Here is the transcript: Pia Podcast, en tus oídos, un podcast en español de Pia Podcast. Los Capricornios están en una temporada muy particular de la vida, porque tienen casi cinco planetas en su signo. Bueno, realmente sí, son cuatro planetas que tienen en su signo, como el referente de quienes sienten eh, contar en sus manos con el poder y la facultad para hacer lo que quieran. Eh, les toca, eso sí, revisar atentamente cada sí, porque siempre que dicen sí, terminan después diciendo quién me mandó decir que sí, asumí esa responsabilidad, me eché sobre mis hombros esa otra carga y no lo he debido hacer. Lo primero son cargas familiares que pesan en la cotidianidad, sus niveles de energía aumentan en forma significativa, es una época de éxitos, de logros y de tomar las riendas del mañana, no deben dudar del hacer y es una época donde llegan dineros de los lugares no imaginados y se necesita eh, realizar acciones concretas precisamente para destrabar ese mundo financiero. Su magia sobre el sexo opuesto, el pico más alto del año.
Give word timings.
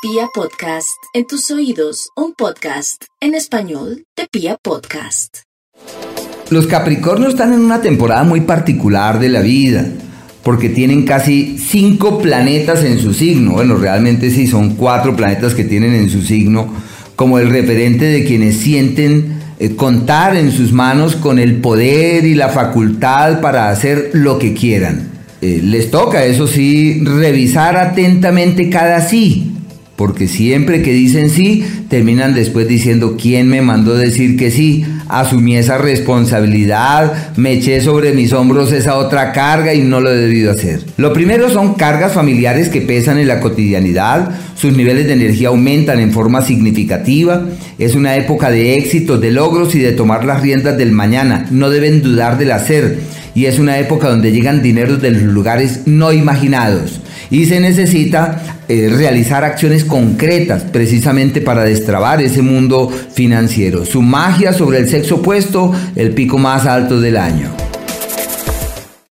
Pia 0.00 0.28
Podcast, 0.32 0.94
en 1.12 1.26
tus 1.26 1.50
oídos, 1.50 2.10
un 2.14 2.32
podcast 2.32 3.02
en 3.20 3.34
español 3.34 4.04
de 4.16 4.28
Pia 4.30 4.56
Podcast. 4.62 5.38
Los 6.50 6.68
Capricornios 6.68 7.30
están 7.30 7.52
en 7.52 7.62
una 7.62 7.82
temporada 7.82 8.22
muy 8.22 8.42
particular 8.42 9.18
de 9.18 9.28
la 9.28 9.40
vida, 9.40 9.84
porque 10.44 10.68
tienen 10.68 11.04
casi 11.04 11.58
cinco 11.58 12.20
planetas 12.20 12.84
en 12.84 13.00
su 13.00 13.12
signo. 13.12 13.54
Bueno, 13.54 13.74
realmente 13.74 14.30
sí, 14.30 14.46
son 14.46 14.76
cuatro 14.76 15.16
planetas 15.16 15.56
que 15.56 15.64
tienen 15.64 15.92
en 15.96 16.08
su 16.10 16.22
signo, 16.22 16.72
como 17.16 17.40
el 17.40 17.50
referente 17.50 18.04
de 18.04 18.24
quienes 18.24 18.58
sienten 18.58 19.40
eh, 19.58 19.74
contar 19.74 20.36
en 20.36 20.52
sus 20.52 20.70
manos 20.70 21.16
con 21.16 21.40
el 21.40 21.56
poder 21.56 22.24
y 22.24 22.36
la 22.36 22.50
facultad 22.50 23.40
para 23.40 23.68
hacer 23.68 24.10
lo 24.12 24.38
que 24.38 24.54
quieran. 24.54 25.08
Eh, 25.40 25.60
les 25.60 25.90
toca, 25.90 26.24
eso 26.24 26.46
sí, 26.46 27.02
revisar 27.04 27.76
atentamente 27.76 28.70
cada 28.70 29.00
sí, 29.00 29.56
porque 29.98 30.28
siempre 30.28 30.80
que 30.80 30.92
dicen 30.92 31.28
sí, 31.28 31.64
terminan 31.88 32.32
después 32.32 32.68
diciendo 32.68 33.16
quién 33.20 33.48
me 33.48 33.62
mandó 33.62 33.96
decir 33.96 34.36
que 34.36 34.52
sí, 34.52 34.84
asumí 35.08 35.56
esa 35.56 35.76
responsabilidad, 35.76 37.34
me 37.36 37.54
eché 37.54 37.80
sobre 37.80 38.12
mis 38.12 38.32
hombros 38.32 38.70
esa 38.70 38.94
otra 38.94 39.32
carga 39.32 39.74
y 39.74 39.80
no 39.80 40.00
lo 40.00 40.12
he 40.12 40.16
debido 40.16 40.52
hacer. 40.52 40.84
Lo 40.98 41.12
primero 41.12 41.50
son 41.50 41.74
cargas 41.74 42.12
familiares 42.12 42.68
que 42.68 42.80
pesan 42.80 43.18
en 43.18 43.26
la 43.26 43.40
cotidianidad, 43.40 44.30
sus 44.54 44.72
niveles 44.72 45.08
de 45.08 45.14
energía 45.14 45.48
aumentan 45.48 45.98
en 45.98 46.12
forma 46.12 46.42
significativa, 46.42 47.46
es 47.80 47.96
una 47.96 48.14
época 48.14 48.52
de 48.52 48.76
éxitos, 48.76 49.20
de 49.20 49.32
logros 49.32 49.74
y 49.74 49.80
de 49.80 49.90
tomar 49.90 50.24
las 50.24 50.42
riendas 50.42 50.78
del 50.78 50.92
mañana, 50.92 51.46
no 51.50 51.70
deben 51.70 52.02
dudar 52.02 52.38
del 52.38 52.52
hacer 52.52 53.00
y 53.34 53.46
es 53.46 53.58
una 53.58 53.80
época 53.80 54.08
donde 54.08 54.30
llegan 54.30 54.62
dineros 54.62 55.02
de 55.02 55.10
los 55.10 55.22
lugares 55.22 55.80
no 55.86 56.12
imaginados 56.12 57.00
y 57.30 57.46
se 57.46 57.60
necesita 57.60 58.42
eh, 58.68 58.90
realizar 58.90 59.44
acciones 59.44 59.84
concretas 59.84 60.62
precisamente 60.64 61.40
para 61.40 61.64
destrabar 61.64 62.22
ese 62.22 62.42
mundo 62.42 62.90
financiero. 63.12 63.84
Su 63.84 64.02
magia 64.02 64.52
sobre 64.52 64.78
el 64.78 64.88
sexo 64.88 65.16
opuesto, 65.16 65.72
el 65.96 66.12
pico 66.12 66.38
más 66.38 66.66
alto 66.66 67.00
del 67.00 67.16
año. 67.16 67.67